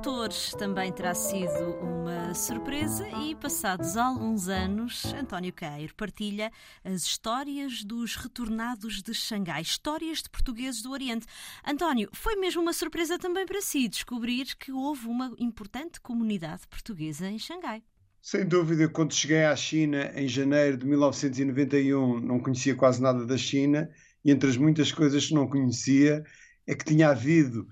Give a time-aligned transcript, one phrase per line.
[0.00, 6.50] tradutores também terá sido uma surpresa e, passados alguns anos, António Cairo partilha
[6.82, 11.26] as histórias dos retornados de Xangai, histórias de portugueses do Oriente.
[11.66, 17.28] António, foi mesmo uma surpresa também para si descobrir que houve uma importante comunidade portuguesa
[17.28, 17.82] em Xangai.
[18.22, 23.36] Sem dúvida, quando cheguei à China em janeiro de 1991, não conhecia quase nada da
[23.36, 23.90] China
[24.24, 26.24] e entre as muitas coisas que não conhecia
[26.66, 27.68] é que tinha havido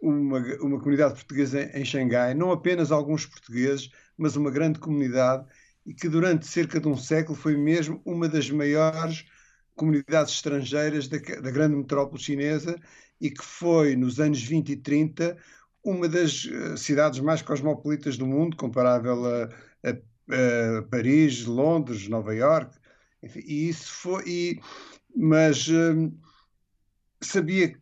[0.00, 5.46] uma, uma comunidade portuguesa em Xangai, não apenas alguns portugueses, mas uma grande comunidade
[5.84, 9.24] e que durante cerca de um século foi mesmo uma das maiores
[9.74, 12.78] comunidades estrangeiras da, da grande metrópole chinesa
[13.20, 15.36] e que foi, nos anos 20 e 30,
[15.84, 19.44] uma das uh, cidades mais cosmopolitas do mundo, comparável a,
[19.84, 22.76] a, a Paris, Londres, Nova York,
[23.22, 24.60] enfim, e isso foi, e,
[25.14, 26.12] mas uh,
[27.20, 27.76] sabia,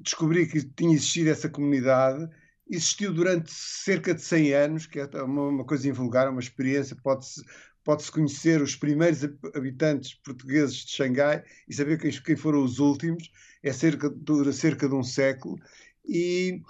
[0.00, 2.28] descobri que tinha existido essa comunidade,
[2.68, 7.42] existiu durante cerca de 100 anos, que é uma, uma coisa invulgar, uma experiência, pode-se
[7.84, 9.24] pode-se conhecer os primeiros
[9.56, 13.28] habitantes portugueses de Xangai e saber quem, quem foram os últimos,
[13.60, 15.58] é cerca, dura cerca de um século,
[16.06, 16.62] e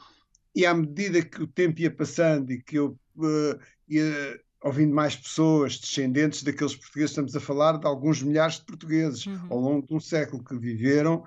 [0.54, 5.16] e à medida que o tempo ia passando e que eu uh, ia ouvindo mais
[5.16, 9.46] pessoas descendentes daqueles portugueses, estamos a falar de alguns milhares de portugueses uhum.
[9.50, 11.24] ao longo de um século que viveram,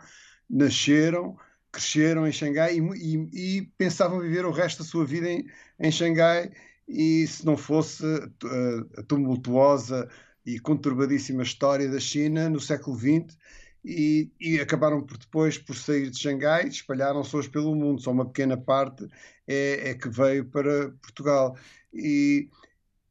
[0.49, 1.35] nasceram,
[1.75, 5.45] cresceram em Xangai e, e, e, pensavam viver o resto da sua vida em,
[5.79, 6.51] em Xangai
[6.87, 10.07] e se não fosse a, a tumultuosa
[10.45, 13.37] e conturbadíssima história da China no século XX
[13.83, 18.25] e, e, acabaram por depois por sair de Xangai, espalharam-se hoje pelo mundo, só uma
[18.25, 19.07] pequena parte
[19.45, 21.55] é, é que veio para Portugal.
[21.93, 22.49] E,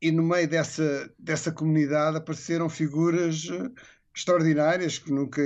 [0.01, 3.73] e, no meio dessa, dessa comunidade apareceram figuras uh,
[4.15, 5.43] extraordinárias que nunca.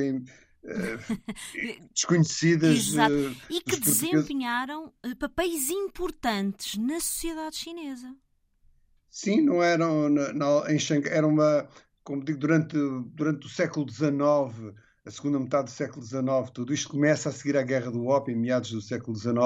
[0.65, 0.65] Uh,
[1.95, 2.77] desconhecidas.
[2.77, 3.15] Exato.
[3.15, 8.15] Uh, e que desempenharam papéis importantes na sociedade chinesa.
[9.11, 10.09] Sim, não eram.
[10.09, 11.69] Não, em Xangai, era uma.
[12.05, 12.75] Como digo, durante,
[13.15, 14.75] durante o século XIX
[15.09, 16.51] a segunda metade do século XIX.
[16.53, 19.39] Tudo isto começa a seguir à Guerra do Ópio, em meados do século XIX.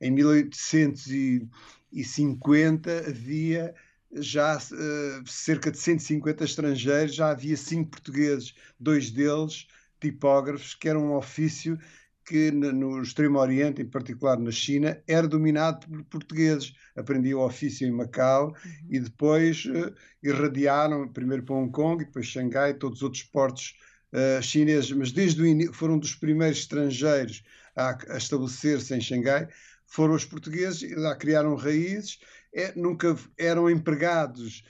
[0.00, 3.72] Em 1850 havia
[4.16, 9.66] já uh, cerca de 150 estrangeiros, já havia cinco portugueses, dois deles
[10.00, 11.78] tipógrafos, que era um ofício
[12.24, 16.74] que no Extremo Oriente, em particular na China, era dominado por portugueses.
[16.96, 18.72] Aprendiam o ofício em Macau uhum.
[18.88, 23.24] e depois uh, irradiaram, primeiro para Hong Kong e depois Xangai e todos os outros
[23.24, 23.76] portos
[24.12, 27.42] uh, chineses, mas desde o início foram dos primeiros estrangeiros
[27.76, 29.48] a, a estabelecer-se em Xangai,
[29.94, 32.18] foram os portugueses, lá criaram raízes,
[32.52, 34.64] é, nunca eram empregados.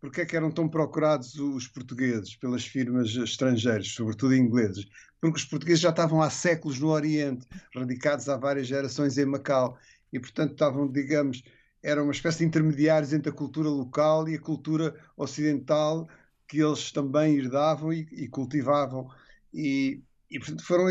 [0.00, 4.86] Porquê é que eram tão procurados os portugueses pelas firmas estrangeiras, sobretudo ingleses?
[5.20, 7.44] Porque os portugueses já estavam há séculos no Oriente,
[7.74, 9.76] radicados há várias gerações em Macau,
[10.12, 11.42] e portanto estavam, digamos,
[11.82, 16.08] eram uma espécie de intermediários entre a cultura local e a cultura ocidental
[16.46, 19.10] que eles também herdavam e, e cultivavam.
[19.52, 20.00] E,
[20.30, 20.86] e, portanto, foram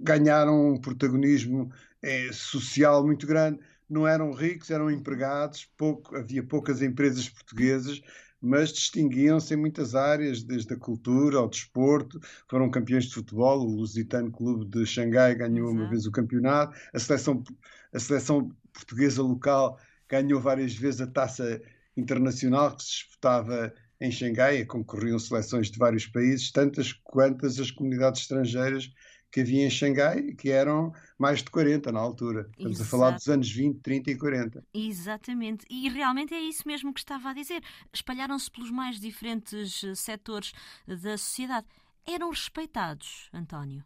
[0.00, 1.70] ganharam um protagonismo
[2.02, 3.60] é, social muito grande.
[3.88, 8.00] Não eram ricos, eram empregados, pouco, havia poucas empresas portuguesas,
[8.40, 12.18] mas distinguiam-se em muitas áreas, desde a cultura ao desporto.
[12.48, 15.80] Foram campeões de futebol, o Lusitano Clube de Xangai ganhou Exato.
[15.82, 17.44] uma vez o campeonato, a seleção,
[17.92, 21.62] a seleção portuguesa local ganhou várias vezes a taça
[21.96, 28.22] internacional que se disputava em Xangai, concorriam seleções de vários países, tantas quantas as comunidades
[28.22, 28.90] estrangeiras
[29.32, 32.48] que havia em Xangai, que eram mais de 40 na altura.
[32.50, 32.82] Estamos Exato.
[32.82, 34.64] a falar dos anos 20, 30 e 40.
[34.74, 35.66] Exatamente.
[35.70, 37.62] E realmente é isso mesmo que estava a dizer.
[37.92, 40.52] Espalharam-se pelos mais diferentes eh, setores
[40.86, 41.66] da sociedade.
[42.06, 43.82] Eram respeitados, António?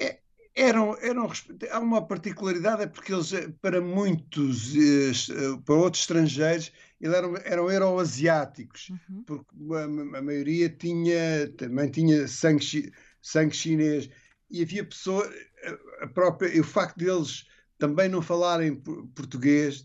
[0.00, 0.18] É,
[0.54, 1.30] eram, eram
[1.70, 5.12] há uma particularidade é porque eles eh, para muitos eh,
[5.64, 9.22] para outros estrangeiros eles eram, eram euroasiáticos uhum.
[9.24, 12.90] porque a, a, maioria tinha também tinha sangue,
[13.22, 14.08] sangue chinês
[14.50, 15.30] e havia pessoas
[16.00, 17.46] a própria o facto deles
[17.78, 18.76] também não falarem
[19.14, 19.84] português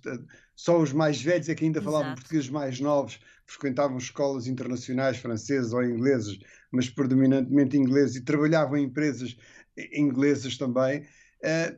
[0.56, 2.22] só os mais velhos é que ainda falavam Exato.
[2.22, 6.38] português mais novos frequentavam escolas internacionais francesas ou inglesas
[6.72, 9.38] mas predominantemente ingleses e trabalhavam em empresas
[9.94, 11.78] inglesas também, uh,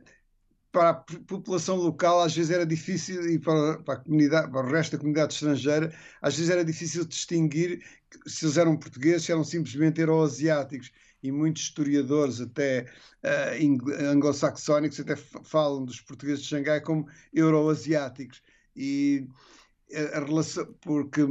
[0.70, 4.70] para a população local às vezes era difícil, e para, para, a comunidade, para o
[4.70, 7.82] resto da comunidade estrangeira, às vezes era difícil distinguir
[8.26, 10.92] se eles eram portugueses, se eram simplesmente euroasiáticos.
[11.22, 12.86] E muitos historiadores, até
[13.24, 18.42] uh, anglo-saxónicos, até falam dos portugueses de Xangai como euroasiáticos.
[18.76, 19.26] E
[19.92, 21.22] a, a relação, porque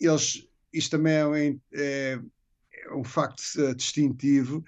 [0.00, 2.20] eles, isto também é, é,
[2.72, 3.42] é um facto
[3.76, 4.64] distintivo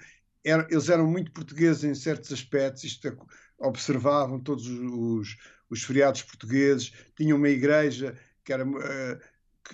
[0.46, 3.16] eram, eles eram muito portugueses em certos aspectos, isto é,
[3.58, 5.36] observavam todos os,
[5.68, 9.20] os feriados portugueses, tinham uma igreja que era uh,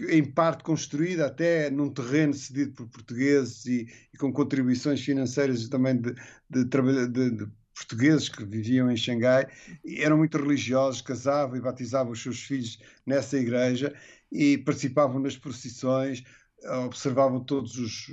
[0.08, 6.00] em parte construída até num terreno cedido por portugueses e, e com contribuições financeiras também
[6.00, 6.14] de,
[6.48, 9.46] de, de, de portugueses que viviam em Xangai
[9.98, 13.94] eram muito religiosos, casavam e batizavam os seus filhos nessa igreja
[14.30, 16.22] e participavam nas procissões,
[16.84, 18.10] observavam todos os,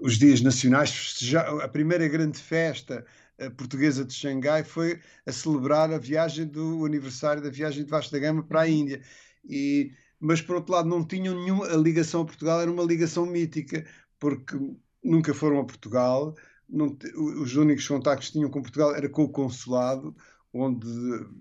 [0.00, 1.32] os dias nacionais.
[1.62, 3.04] A primeira grande festa
[3.38, 8.12] eh, portuguesa de Xangai foi a celebrar a viagem do aniversário da viagem de Vasco
[8.12, 9.02] da Gama para a Índia.
[9.44, 11.66] E, mas, por outro lado, não tinham nenhuma.
[11.66, 13.84] A ligação a Portugal era uma ligação mítica,
[14.18, 14.56] porque
[15.02, 16.34] nunca foram a Portugal.
[16.68, 16.96] Não,
[17.40, 20.16] os únicos contactos que tinham com Portugal era com o consulado,
[20.52, 20.86] onde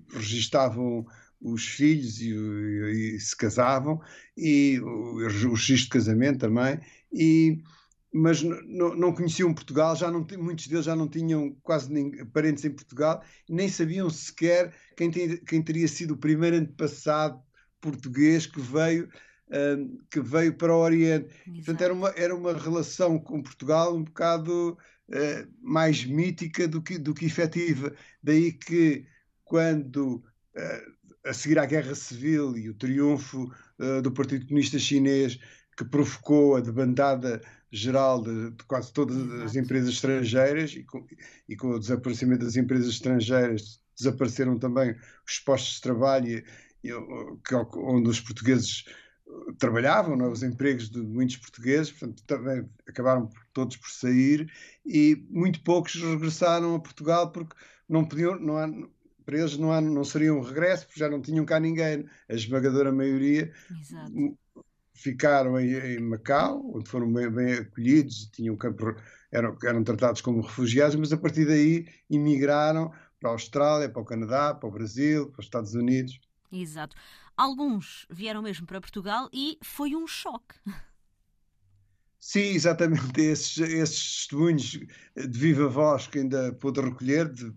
[0.10, 1.06] registavam
[1.42, 4.00] os filhos e, e, e se casavam,
[4.38, 6.80] e o, registro de casamento também.
[7.12, 7.62] E,
[8.14, 12.72] mas não, conheciam Portugal, já não, muitos deles já não tinham quase nem, parentes em
[12.72, 17.42] Portugal, nem sabiam sequer quem, tem, quem teria sido o primeiro antepassado
[17.82, 19.10] português que veio,
[19.50, 21.26] uh, que veio para o Oriente.
[21.26, 21.56] Exato.
[21.56, 24.78] Portanto, era uma, era uma relação com Portugal um bocado
[25.10, 27.94] uh, mais mítica do que, do que efetiva.
[28.24, 29.06] Daí que,
[29.44, 30.24] quando,
[30.56, 33.52] uh, a seguir à Guerra Civil e o triunfo
[34.04, 35.40] do Partido Comunista Chinês,
[35.76, 37.42] que provocou a debandada
[37.72, 41.06] geral de, de quase todas as empresas estrangeiras e com,
[41.48, 44.96] e com, o desaparecimento das empresas estrangeiras desapareceram também
[45.26, 46.44] os postos de trabalho
[46.82, 48.86] que, onde os portugueses
[49.28, 50.30] uh, trabalhavam, não é?
[50.30, 54.52] os empregos de muitos portugueses, portanto também acabaram todos por sair
[54.86, 57.56] e muito poucos regressaram a Portugal porque
[57.88, 58.68] não podiam, não há,
[59.26, 62.34] para eles não, há, não seria um regresso porque já não tinham cá ninguém, a
[62.34, 64.38] esmagadora maioria Exato
[65.02, 68.96] ficaram em, em, Macau, onde foram bem, bem acolhidos, tinham campo,
[69.32, 74.06] eram, eram tratados como refugiados, mas a partir daí imigraram para a Austrália, para o
[74.06, 76.20] Canadá, para o Brasil, para os Estados Unidos.
[76.52, 76.96] Exato.
[77.38, 80.56] Alguns vieram mesmo para Portugal e foi um choque.
[82.20, 83.02] Sim, exatamente.
[83.20, 84.80] Esses, esses testemunhos
[85.16, 87.54] de viva voz que ainda pude recolher, de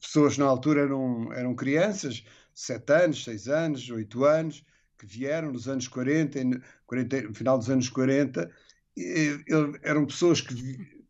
[0.00, 2.24] pessoas na altura eram, eram crianças,
[2.54, 4.64] 7 anos, 6 anos, 8 anos,
[4.98, 6.38] que vieram nos anos 40,
[6.86, 8.50] 40 no final dos anos 40,
[8.96, 9.44] e,
[9.82, 10.54] eram pessoas que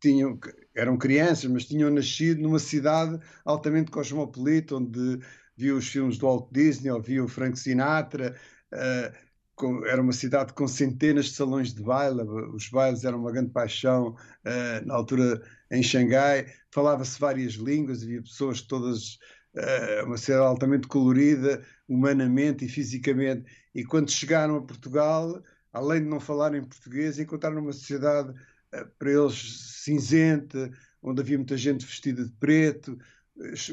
[0.00, 0.38] tinham,
[0.75, 5.20] eram crianças, mas tinham nascido numa cidade altamente cosmopolita, onde
[5.56, 8.37] viu os filmes do Walt Disney, ou viu Frank Sinatra,
[8.72, 9.16] uh,
[9.54, 12.22] com, era uma cidade com centenas de salões de baile,
[12.54, 18.22] os bailes eram uma grande paixão uh, na altura em Xangai, falava-se várias línguas, havia
[18.22, 19.19] pessoas todas,
[19.54, 26.08] uh, uma cidade altamente colorida, humanamente e fisicamente, e quando chegaram a Portugal, além de
[26.08, 28.34] não falarem português, encontraram uma sociedade
[28.72, 30.70] eh, para eles cinzenta,
[31.02, 32.99] onde havia muita gente vestida de preto.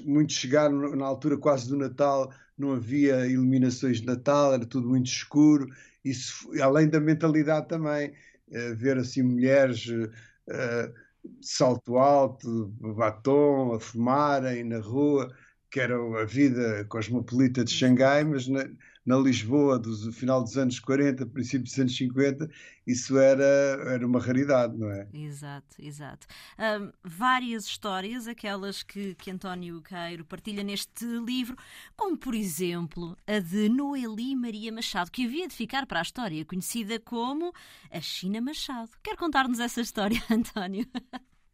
[0.06, 5.08] Muitos chegaram na altura quase do Natal, não havia iluminações de Natal, era tudo muito
[5.08, 5.68] escuro.
[6.04, 8.14] Isso, além da mentalidade também,
[8.52, 10.94] eh, ver assim mulheres uh,
[11.42, 15.34] salto alto, batom, a fumarem na rua,
[15.69, 18.66] que era a vida cosmopolita de Xangai, mas na,
[19.06, 22.49] na Lisboa do final dos anos 40, princípio dos anos 50,
[22.85, 25.07] isso era, era uma raridade, não é?
[25.14, 26.28] Exato, exato.
[26.57, 31.56] Um, várias histórias, aquelas que, que António Queiro partilha neste livro,
[31.95, 36.45] como por exemplo a de Noeli Maria Machado, que havia de ficar para a história,
[36.45, 37.54] conhecida como
[37.92, 38.92] a China Machado.
[39.04, 40.85] Quer contar-nos essa história, António?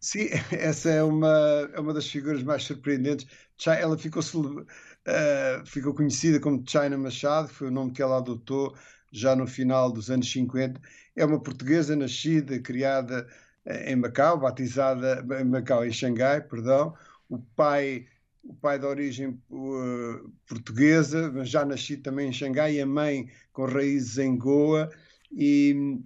[0.06, 1.28] Sim, essa é uma,
[1.74, 3.26] é uma das figuras mais surpreendentes.
[3.66, 8.76] Ela ficou, uh, ficou conhecida como China Machado, foi o nome que ela adotou
[9.12, 10.80] já no final dos anos 50.
[11.16, 13.28] É uma portuguesa nascida, criada
[13.66, 16.96] eh, em Macau, batizada em Macau, em Xangai, perdão.
[17.28, 18.06] O pai,
[18.44, 23.28] o pai de origem uh, portuguesa, mas já nascido também em Xangai, e a mãe
[23.54, 24.92] com raízes em Goa,
[25.32, 26.00] e,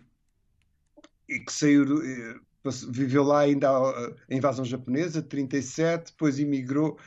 [1.27, 1.85] e que saiu
[2.89, 6.97] viveu lá ainda a invasão japonesa, 37, depois emigrou,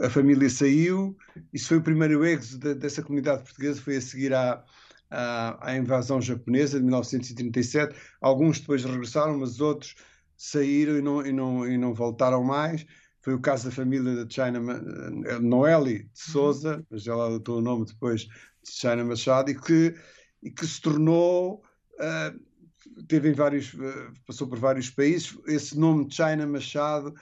[0.00, 1.16] a família saiu,
[1.52, 4.64] isso foi o primeiro êxodo dessa comunidade portuguesa, foi a seguir à,
[5.10, 9.94] à, à, invasão japonesa de 1937, alguns depois regressaram, mas outros
[10.36, 12.86] saíram e não, e não, e não voltaram mais,
[13.20, 14.58] foi o caso da família de China,
[15.40, 19.94] Noeli de Souza, mas ela adotou o nome depois de China Machado, e que,
[20.42, 21.62] e que se tornou...
[22.00, 22.51] Uh,
[23.08, 25.36] teve em vários, eh, passou por vários países.
[25.46, 27.14] Esse nome China Machado,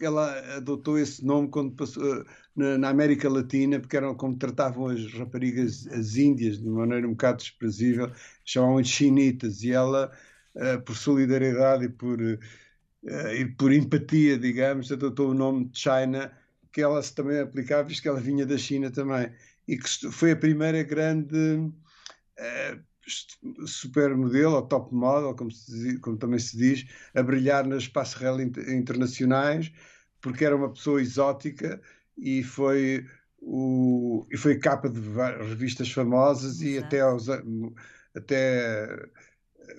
[0.00, 4.88] ela adotou esse nome quando passou eh, na, na América Latina, porque eram como tratavam
[4.88, 8.10] as raparigas, as índias, de maneira um bocado desprezível,
[8.44, 10.10] chamavam de chinitas, e ela,
[10.56, 12.18] eh, por solidariedade e por
[13.38, 16.32] e por empatia, digamos, adotou o nome China,
[16.72, 19.32] que ela se também aplicava, visto que ela vinha da China também,
[19.68, 22.84] e que foi a primeira grande uh,
[23.66, 29.72] supermodelo, ou top model, como, diz, como, também se diz, a brilhar nas passerelles internacionais,
[30.20, 31.80] porque era uma pessoa exótica
[32.16, 33.06] e foi
[33.38, 35.00] o, e foi capa de
[35.48, 36.64] revistas famosas Exato.
[36.64, 37.28] e até aos,
[38.14, 39.08] até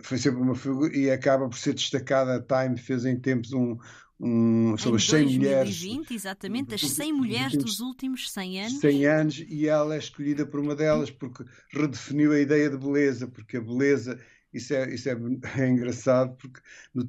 [0.04, 2.36] foi sempre uma figura e acaba por ser destacada.
[2.36, 3.78] A Time fez em tempos um,
[4.20, 5.84] um sobre as 100 mulheres.
[6.10, 8.80] exatamente, as 100 mulheres dos últimos 100 anos.
[8.80, 13.28] 100 anos, e ela é escolhida por uma delas porque redefiniu a ideia de beleza,
[13.28, 14.20] porque a beleza,
[14.52, 15.14] isso é, isso é,
[15.62, 16.60] é engraçado, porque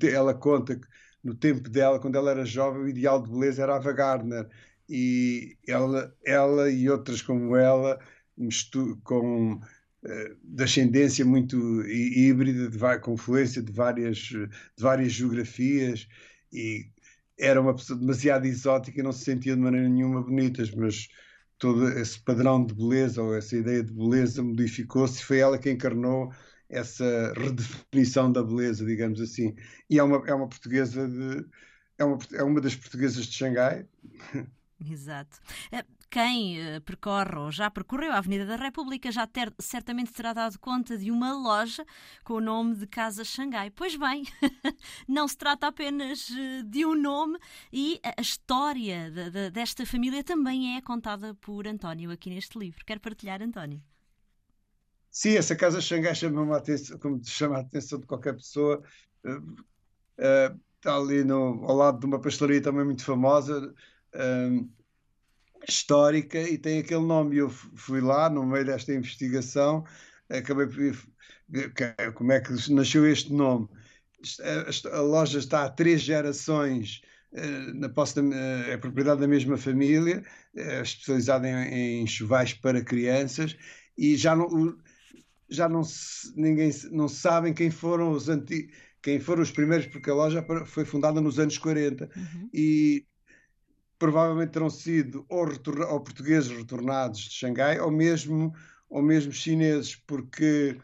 [0.06, 0.86] ela conta que
[1.24, 4.48] no tempo dela, quando ela era jovem, o ideal de beleza era a Gardner,
[4.88, 7.98] e ela, ela e outras como ela,
[9.02, 9.60] com
[10.04, 14.48] eh, de ascendência muito híbrida, de confluência de várias, de
[14.78, 16.08] várias geografias
[16.52, 16.86] e
[17.38, 21.08] era uma pessoa demasiado exótica e não se sentia de maneira nenhuma bonitas, mas
[21.58, 26.32] todo esse padrão de beleza ou essa ideia de beleza modificou-se foi ela que encarnou
[26.68, 29.54] essa redefinição da beleza, digamos assim.
[29.88, 31.46] E é uma, é uma portuguesa de.
[31.96, 33.86] É uma, é uma das portuguesas de Xangai.
[34.88, 35.38] Exato.
[35.72, 40.32] Eh, quem uh, percorre ou já percorreu a Avenida da República já ter, certamente terá
[40.32, 41.84] dado conta de uma loja
[42.24, 43.70] com o nome de Casa Xangai.
[43.70, 44.24] Pois bem,
[45.06, 47.38] não se trata apenas uh, de um nome
[47.72, 52.84] e a, história de, de, desta família também é contada por António aqui neste livro.
[52.84, 53.82] Quer partilhar, António?
[55.10, 58.82] Sim, essa Casa Xangai chama a atenção, como chama a atenção de qualquer pessoa.
[59.24, 63.74] Uh, está ali no, ao lado de uma pastelaria também muito famosa
[65.66, 67.36] histórica e tem aquele nome.
[67.36, 69.84] Eu fui lá no meio desta investigação,
[70.28, 70.76] acabei por
[72.14, 73.68] como é que nasceu este nome.
[74.92, 77.00] A, loja está há três gerações
[77.32, 80.22] eh, na posse da, eh, é propriedade da mesma família,
[80.56, 83.56] é especializada em, em chuvais para crianças
[83.96, 84.76] e já não
[85.50, 90.10] já não se, ninguém não sabem quem foram os antigos quem foram os primeiros porque
[90.10, 92.50] a loja foi fundada nos anos 40 uhum.
[92.52, 93.06] e
[93.98, 98.54] provavelmente terão sido ou, ou, portugueses retornados de Xangai ou mesmo,
[98.88, 100.78] ou mesmo chineses, porque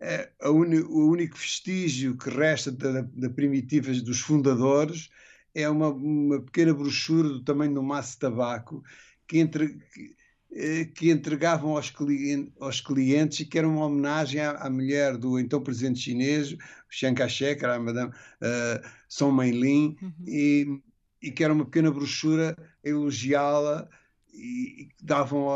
[0.00, 5.08] é, uni, o único vestígio que resta da, da primitivas dos fundadores
[5.54, 8.82] é uma, uma, pequena brochura do tamanho de um maço de tabaco
[9.26, 10.16] que, entre, que,
[10.52, 15.16] eh, que entregavam aos, clientes, aos clientes e que era uma homenagem à, à mulher
[15.16, 16.54] do então presidente chinês,
[16.90, 20.12] Chiang Kai-shek, era a Madame uh, Song Mei-lin, uhum.
[20.26, 20.82] e
[21.26, 23.88] e que era uma pequena brochura a elogiá-la
[24.32, 25.48] e, davam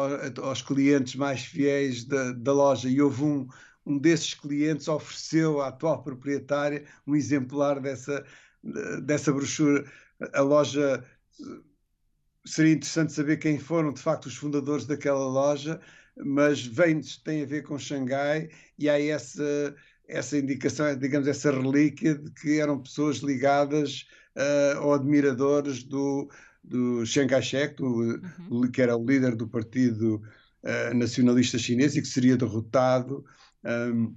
[0.42, 2.88] aos clientes mais fiéis da, da loja.
[2.88, 3.46] E houve um,
[3.86, 8.24] um desses clientes ofereceu à atual proprietária um exemplar dessa,
[9.04, 9.84] dessa brochura.
[10.34, 11.04] A loja
[12.44, 15.80] seria interessante saber quem foram de facto os fundadores daquela loja,
[16.16, 19.76] mas vem, tem a ver com Xangai e há essa,
[20.10, 26.28] essa indicação, digamos, essa relíquia de que eram pessoas ligadas uh, ou admiradores do,
[26.62, 28.20] do Chiang Kai-shek, uhum.
[28.72, 30.22] que era o líder do Partido
[30.62, 33.24] uh, Nacionalista Chinês e que seria derrotado
[33.64, 34.14] um,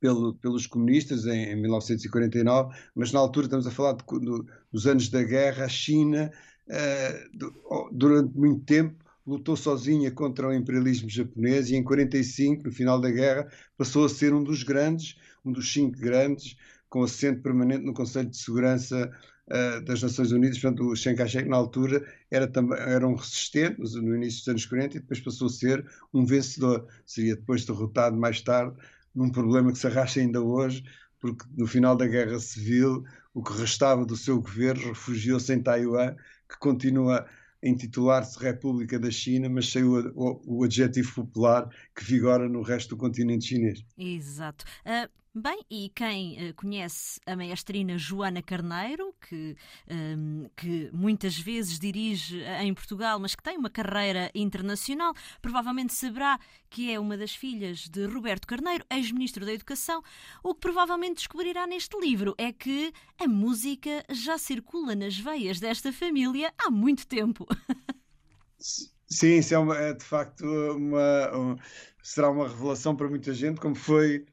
[0.00, 4.86] pelo, pelos comunistas em, em, 1949, mas na altura estamos a falar de, do, dos
[4.86, 6.30] anos da guerra, a China,
[6.68, 7.52] uh, do,
[7.92, 13.10] durante muito tempo, lutou sozinha contra o imperialismo japonês e em 45, no final da
[13.10, 16.56] guerra, passou a ser um dos grandes, um dos cinco grandes
[16.88, 19.08] com assento permanente no Conselho de Segurança
[19.46, 20.58] uh, das Nações Unidas.
[20.58, 24.66] Portanto, o Chiang Kai-shek, na altura, era, também, era um resistente, no início dos anos
[24.66, 26.88] 40, e depois passou a ser um vencedor.
[27.06, 28.76] Seria depois derrotado mais tarde,
[29.14, 30.82] num problema que se arrasta ainda hoje,
[31.20, 36.16] porque no final da Guerra Civil, o que restava do seu governo refugiou-se em Taiwan,
[36.48, 37.24] que continua
[37.62, 42.90] intitular-se República da China, mas sem o, o, o, adjetivo popular que vigora no resto
[42.90, 43.84] do continente chinês.
[43.98, 44.64] Exato.
[44.86, 49.56] Uh, Bem, e quem uh, conhece a maestrina Joana Carneiro, que,
[49.88, 56.36] um, que muitas vezes dirige em Portugal, mas que tem uma carreira internacional, provavelmente saberá
[56.68, 60.02] que é uma das filhas de Roberto Carneiro, ex-ministro da Educação.
[60.42, 65.92] O que provavelmente descobrirá neste livro é que a música já circula nas veias desta
[65.92, 67.46] família há muito tempo.
[68.58, 71.58] Sim, isso é, uma, é de facto uma, uma,
[72.02, 74.26] será uma revelação para muita gente, como foi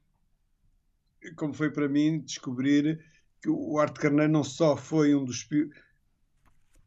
[1.36, 3.00] como foi para mim descobrir
[3.41, 5.48] que o Arte Carneiro não só foi um dos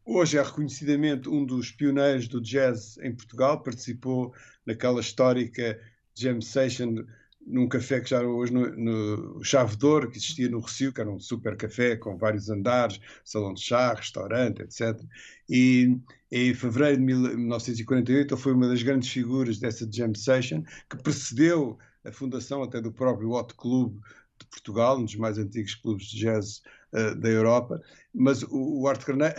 [0.04, 4.35] hoje é reconhecidamente um dos pioneiros do jazz em Portugal, participou
[4.66, 5.80] naquela histórica
[6.14, 7.04] jam session
[7.47, 11.11] num café que já era hoje no, no Chave que existia no Recio, que era
[11.11, 15.00] um super café com vários andares, salão de chá, restaurante, etc.
[15.49, 15.97] E
[16.30, 21.78] em fevereiro de 1948 ele foi uma das grandes figuras dessa jam session, que precedeu
[22.04, 23.99] a fundação até do próprio Hot Club
[24.40, 27.80] de Portugal, um dos mais antigos clubes de jazz uh, da Europa.
[28.12, 29.35] Mas o, o Art Carneiro,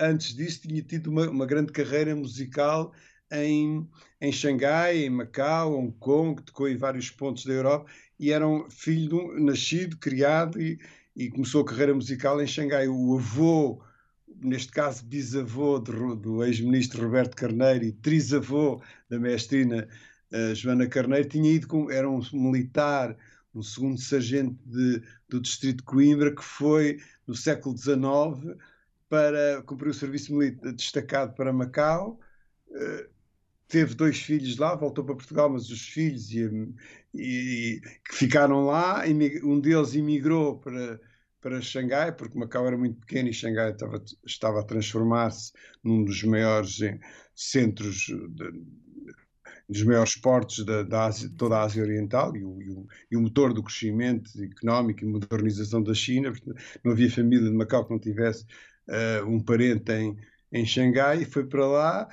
[0.00, 2.92] antes disso, tinha tido uma, uma grande carreira musical
[3.30, 3.86] em,
[4.20, 8.68] em Xangai, em Macau, Hong Kong, tocou em vários pontos da Europa e era um
[8.70, 10.78] filho um, nascido, criado e,
[11.14, 12.88] e, começou a carreira musical em Xangai.
[12.88, 13.82] O avô,
[14.40, 19.88] neste caso bisavô do, do ex-ministro Roberto Carneiro e trisavô da mestrina
[20.32, 23.16] uh, Joana Carneiro, tinha ido com, era um militar,
[23.58, 28.56] um segundo sargento de, do distrito de Coimbra que foi no século XIX
[29.08, 32.20] para cumprir o serviço militar destacado para Macau.
[32.68, 33.08] Uh,
[33.68, 36.74] teve dois filhos lá, voltou para Portugal, mas os filhos e,
[37.14, 39.02] e, que ficaram lá,
[39.42, 41.00] um deles emigrou para,
[41.40, 46.22] para Xangai, porque Macau era muito pequeno e Xangai estava, estava a transformar-se num dos
[46.22, 46.98] maiores eh,
[47.34, 48.64] centros, de,
[49.68, 53.16] dos maiores portos da, da Ásia, toda a Ásia Oriental e o, e, o, e
[53.16, 56.32] o, motor do crescimento económico e modernização da China.
[56.84, 58.44] Não havia família de Macau que não tivesse
[58.88, 60.16] uh, um parente em,
[60.52, 62.08] em Xangai e foi para lá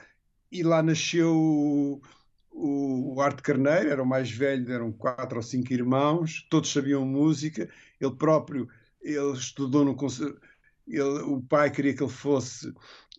[0.51, 2.01] e lá nasceu o,
[2.51, 7.67] o, Arte Carneiro, era o mais velho, eram quatro ou cinco irmãos, todos sabiam música,
[7.99, 8.69] ele próprio,
[9.01, 9.97] ele estudou no
[10.87, 12.71] ele, o pai queria que ele fosse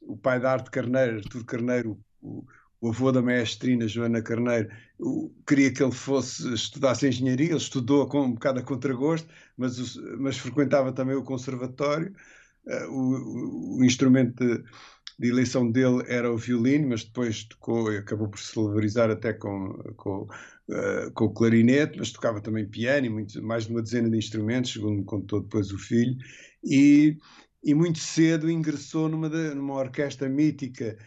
[0.02, 2.44] o pai da Arte Carneiro, Artur Carneiro, o,
[2.84, 4.68] o avô da maestrina Joana Carneiro,
[5.46, 9.26] queria que ele fosse estudasse engenharia, ele estudou com um bocado a contragosto,
[9.56, 12.14] mas, mas frequentava também o conservatório,
[12.66, 14.62] uh, o, o, instrumento de,
[15.18, 19.32] de eleição dele era o violino, mas depois tocou e acabou por se valorizar até
[19.32, 20.28] com, com,
[20.68, 24.18] uh, com, o clarinete, mas tocava também piano e muito, mais de uma dezena de
[24.18, 26.18] instrumentos, segundo me contou depois o filho,
[26.62, 27.16] e,
[27.64, 30.98] e muito cedo ingressou numa, numa orquestra mítica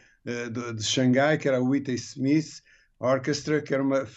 [0.49, 2.61] de, de, Xangai, que era a Whitney Smith
[2.99, 4.07] Orchestra, que era uma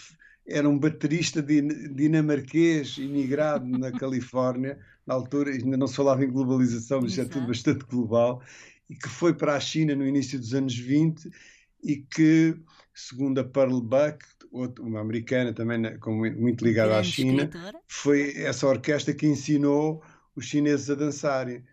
[0.46, 7.00] era um baterista dinamarquês imigrado na Califórnia, na altura ainda não se falava em globalização,
[7.02, 8.42] mas já é tudo bastante global,
[8.88, 11.30] e que foi para a China no início dos anos 20
[11.84, 12.56] e que,
[12.92, 14.24] segundo a Pearl Buck,
[14.80, 15.78] uma americana também
[16.36, 17.78] muito ligada à China, escritora.
[17.86, 20.02] foi essa orquestra que ensinou
[20.34, 21.62] os chineses a dançarem.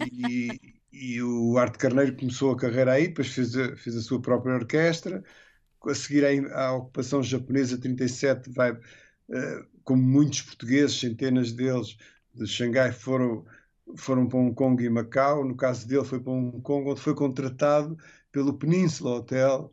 [0.00, 4.20] E, e o Arte Carneiro começou a carreira aí, depois fez a, fez a sua
[4.20, 5.22] própria orquestra.
[5.84, 8.78] A seguir à ocupação japonesa, 37, vai, uh,
[9.84, 11.96] como muitos portugueses, centenas deles,
[12.34, 13.44] de Xangai, foram
[13.96, 15.44] foram para Hong Kong e Macau.
[15.44, 17.96] No caso dele, foi para Hong Kong, onde foi contratado
[18.32, 19.72] pelo Peninsula Hotel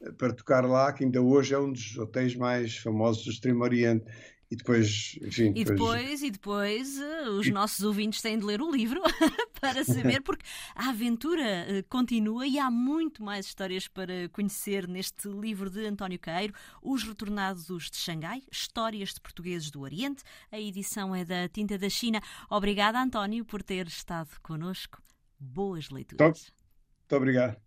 [0.00, 3.64] eh, para tocar lá, que ainda hoje é um dos hotéis mais famosos do Extremo
[3.64, 4.04] Oriente.
[4.48, 5.52] E depois, enfim.
[5.56, 7.50] E depois, e depois uh, os e...
[7.50, 9.02] nossos ouvintes têm de ler o livro
[9.60, 15.28] para saber, porque a aventura uh, continua e há muito mais histórias para conhecer neste
[15.28, 20.22] livro de António Queiro, Os Retornados de Xangai, Histórias de Portugueses do Oriente.
[20.52, 22.20] A edição é da Tinta da China.
[22.48, 25.02] Obrigada, António, por ter estado connosco.
[25.40, 26.52] Boas leituras.
[27.00, 27.65] Muito obrigado.